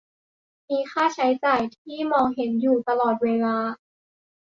[0.69, 3.57] มีค่าใช้จ่ายที่มองเห็นอยู่ตลอดเวลา